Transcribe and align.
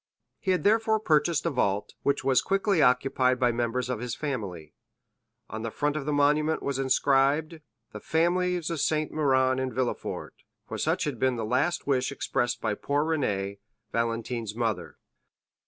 He 0.39 0.49
had 0.49 0.63
therefore 0.63 0.99
purchased 0.99 1.45
a 1.45 1.51
vault, 1.51 1.93
which 2.01 2.23
was 2.23 2.41
quickly 2.41 2.81
occupied 2.81 3.39
by 3.39 3.51
members 3.51 3.87
of 3.87 3.99
his 3.99 4.15
family. 4.15 4.73
On 5.47 5.61
the 5.61 5.69
front 5.69 5.95
of 5.95 6.07
the 6.07 6.11
monument 6.11 6.63
was 6.63 6.79
inscribed: 6.79 7.59
"The 7.91 7.99
families 7.99 8.71
of 8.71 8.79
Saint 8.81 9.11
Méran 9.11 9.61
and 9.61 9.71
Villefort," 9.71 10.33
for 10.67 10.79
such 10.79 11.03
had 11.03 11.19
been 11.19 11.35
the 11.35 11.45
last 11.45 11.85
wish 11.85 12.11
expressed 12.11 12.59
by 12.59 12.73
poor 12.73 13.05
Renée, 13.05 13.59
Valentine's 13.93 14.55
mother. 14.55 14.97